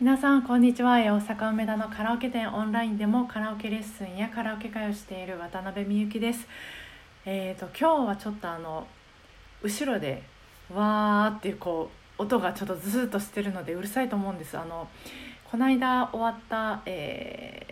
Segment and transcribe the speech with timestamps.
[0.00, 0.92] 皆さんこんにちは。
[0.98, 6.46] 大阪梅田のカラオケ店オンラインでもカラオケレッスンやカラオケ会をしている渡辺美幸です。
[7.26, 8.86] えーと今日はちょっとあの
[9.60, 10.22] 後ろで
[10.72, 14.56] わーっていうこう音がちょっとズーッとしてるのでうるさいと思うんです。
[14.56, 14.86] あの
[15.50, 17.66] この間終わった、え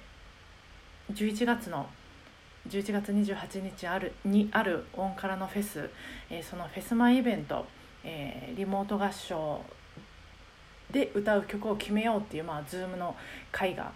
[1.12, 1.86] ー、11月の
[2.68, 5.88] 11月28日あるにあるオンカラのフェス、
[6.29, 7.64] えー、そのフェス前イベント、
[8.02, 9.61] えー、リモート合唱
[10.91, 13.16] で歌う曲を決めようっていう、まあ、Zoom の
[13.52, 13.92] 会が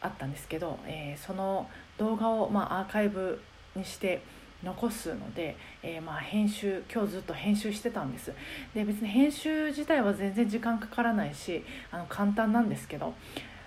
[0.00, 1.68] あったんですけど、えー、その
[1.98, 3.40] 動画を、まあ、アーカイブ
[3.76, 4.22] にして
[4.62, 8.32] 残すので、えー、まあ編集今日ずっと編集してたんです。
[8.74, 13.14] で別に編集自体は全然時間かからないしあの簡単なんですけど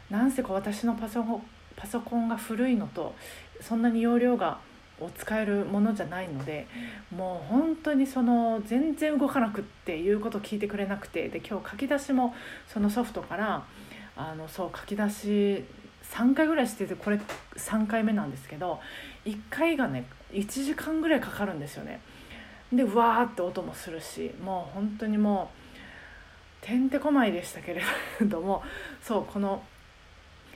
[0.09, 1.43] なんせこう私のパソコン
[1.75, 3.15] パソコンが古いのと
[3.59, 4.59] そんなに容量が
[4.99, 6.67] を使えるものじゃないので
[7.15, 12.35] もう本当にその全然動かなくっていうことを聞いてくれなくてで今日書き出しも
[12.67, 13.65] そのソフトから
[14.15, 15.63] あのそう書き出し
[16.13, 17.19] 3回ぐらいしててこれ
[17.55, 18.79] 3回目なんですけど
[19.25, 22.01] 1回がね1時間ぐらいかかるんですよね。
[22.71, 25.51] でうわーって音もするしもう本当にも
[26.63, 27.81] うてんてこまいでしたけれ
[28.21, 28.63] ども
[29.01, 29.61] そうこの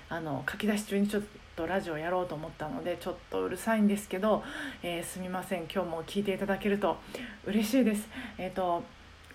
[0.09, 1.23] あの書き出し中にちょっ
[1.55, 4.43] とラジオやろうと思ったのでちょっとうるさいんですけど、
[4.83, 5.63] えー、すみません。
[5.63, 6.97] 今日も聞いていただけると
[7.45, 8.07] 嬉しいです。
[8.37, 8.83] えーと、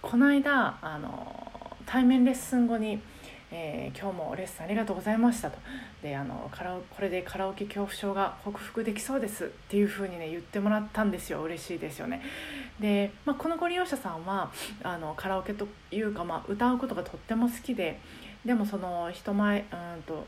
[0.00, 3.00] この間あの対面レッスン後に
[3.54, 5.58] えー、今日もレッスンありがとうございましたと。
[6.02, 11.42] であのカラこれでカラオケ恐怖症が克服できそうですっていう風にね言ってもらったんですよ。
[11.42, 12.22] 嬉しいですよね。
[12.80, 14.50] で、まあ、このご利用者さんは
[14.82, 18.00] あのカラオケというか、まあ、歌うことがとっても好きで
[18.44, 20.24] でもその人前うんと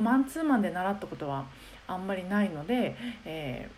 [0.00, 1.46] マンツーマンで習ったことは
[1.86, 3.68] あんまりないので、え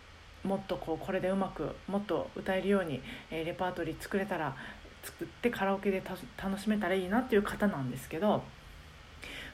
[0.43, 4.55] ー、もっとこうこれでうまくもっと歌えるように、えー、レパートリー作れたら
[5.03, 6.03] 作ってカラオケで
[6.37, 8.43] 楽しめたらいいなっていう方なんですけど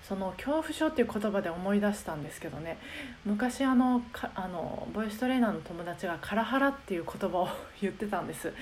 [0.07, 2.77] その恐怖症っていう言葉で思い出したんですけどね
[3.25, 7.49] 昔あのかあのボイストレーナーの友達が「カラハラ」っていう言葉を
[7.81, 8.53] 言ってたんです。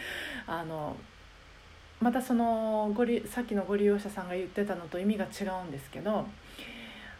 [0.47, 0.95] あの
[2.01, 6.27] またそのごりさっきのご利用者さんが言ってたのと意味が違うんですけど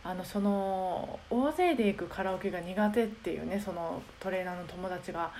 [0.08, 5.32] あのその大勢で行くカラオケが苦手っていうねそのトレーナーの友達が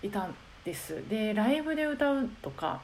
[0.00, 0.34] いたん
[0.64, 2.80] ですでライブで歌うとか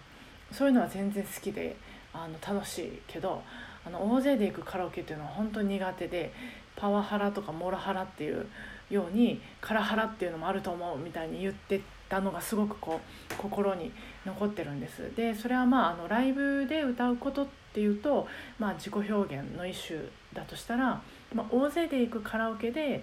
[0.50, 1.77] そういうのは全然好きで
[2.12, 3.41] あの楽しいけど
[3.87, 6.32] あの大勢で行くカラオケっていうのは本当に苦手で
[6.75, 8.44] パワハラとかモラハラっていう
[8.91, 13.00] ようにカラハラっていうのもあると思うみたいに言ってたのがすごくこ
[13.31, 13.93] う心に
[14.27, 15.15] 残ってるんです。
[15.15, 18.27] でそれはまああのライブで歌うことっていうと、
[18.59, 20.00] まあ、自己表現の一種
[20.33, 21.00] だとしたら、
[21.34, 23.03] まあ、大勢で行くカラオケで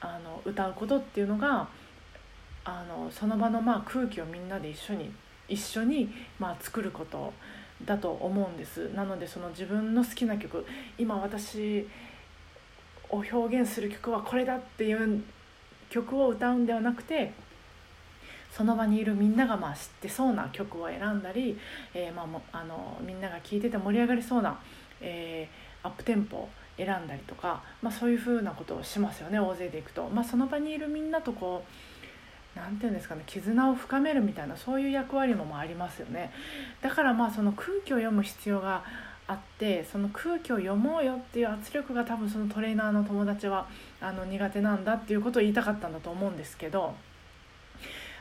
[0.00, 1.68] あの歌うことっていうのが
[2.64, 5.10] あのその場のまあ空気をみんなで一緒に
[5.48, 7.32] 一緒にまあ作ること
[7.84, 8.92] だと思うんです。
[8.94, 10.66] なのでその自分の好きな曲
[10.98, 11.86] 今私
[13.10, 15.22] を表現する曲はこれだっていう
[15.88, 17.32] 曲を歌うんではなくて
[18.50, 21.58] その場にいるみんながまあ知ってそうな曲を選んだり、
[21.94, 24.58] えー、まあ、あのみんなが聴いてて盛り上がりそうな、
[25.00, 30.08] えー、アップテンポ選んだりとか、まあ、そういうふうなことをしますよね大勢で行くと。
[30.08, 36.32] まあ、その場にいるみんなとこう何て言うんですかね絆を深めるみたいなそういう役割もありますよね
[36.80, 38.82] だからまあその空気を読む必要が
[39.26, 43.68] あってその空気を読もうよっていう圧力が多分そのトレーナーの友達は
[44.00, 46.94] あの苦手なんだっていうことを言いたかったんだと思うんですけど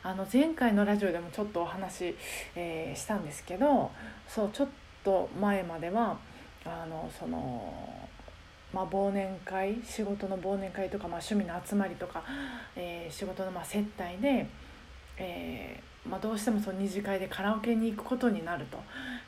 [0.04, 2.16] あの前回のラジオでもちょっとお話、
[2.56, 3.92] えー、したんですけど
[4.28, 4.68] そうちょっ
[5.04, 6.18] と前までは
[6.68, 8.08] あのその
[8.74, 12.22] まあ、忘年会仕事の忘年会とか、まあ、趣味の集まりとか、
[12.76, 14.46] えー、仕事のま接待で、
[15.18, 18.78] えーまあ、どうしてもその二次会でカラオケに行くことになると。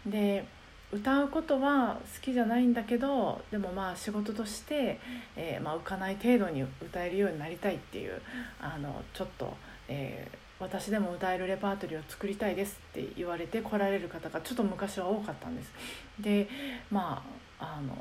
[0.05, 0.45] で
[0.91, 4.99] 歌うことは好きじゃないんだけどでもまあ仕事として、
[5.35, 8.19] えーまあ、浮かない程度に歌えるようになりたいっていう
[8.59, 9.55] あのちょっと、
[9.87, 15.71] えー、私でも歌えるレパートリーを作りたいですって言われて来られる方がちょっと昔は多かったんです。
[16.19, 16.47] で
[16.91, 17.23] ま
[17.59, 17.95] ああの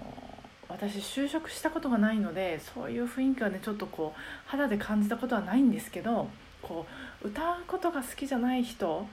[0.68, 6.28] 私就職したことがないのでそういう雰囲気はねちょっとこう肌で感じたことはないんですけど
[6.60, 6.86] こ
[7.22, 9.06] う歌うことが好きじゃない人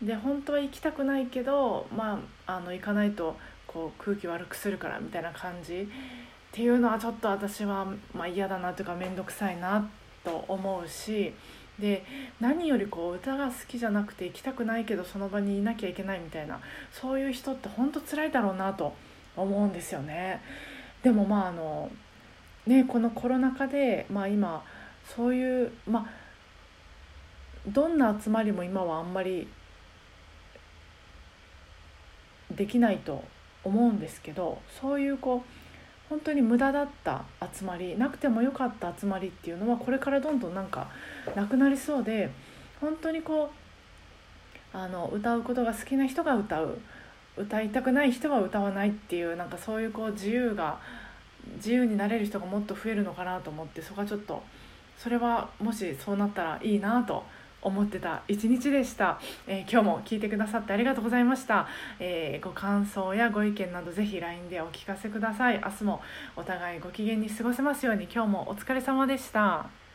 [0.00, 5.86] で本当は行きたくないけどまああの行かないとこう空気悪くするからみたいな感じっ
[6.52, 9.88] ていうのはちょっと私は、まあ、嫌だなというか面倒くさいな
[10.24, 11.34] と思うし
[11.78, 12.04] で
[12.40, 18.94] 何よりこう歌が好きじゃなくて行きたくないけどその場にいなきゃいけないみたいなそういう人って本当辛いだろうなと
[19.36, 20.40] 思うんですよね。
[21.02, 21.90] でもまああの
[22.66, 24.64] ねこのコロナ禍で、まあ、今
[25.14, 26.06] そういうまあ
[27.68, 29.48] どんな集まりも今はあんまり
[32.50, 33.24] できないと
[33.64, 35.65] 思うんですけどそういうこう
[36.08, 40.88] 本当に無駄だった集まりなくてもよかった集まりっていうのはこれからどんどんなんか
[41.34, 42.30] なくなりそうで
[42.80, 43.50] 本当にこ
[44.74, 46.78] うあの歌うことが好きな人が歌う
[47.36, 50.78] 歌いたくない人は歌わないっていうなんかそういうこう自由が
[51.56, 54.42] 自由になれる人がもっと増えるのかなと思ってそこはちょっと
[54.96, 57.24] それはもしそうなったらいいなと
[57.66, 61.66] 思ってた一日でした、えー、今日も聞いてくださってありがとうございました、
[61.98, 65.60] えー、ご感想やご意見などぜひ LINE でお聞かせください。
[65.64, 66.00] 明日も
[66.36, 68.04] お互いご機嫌に過ごせますように。
[68.04, 69.85] 今日もお疲れ様でした。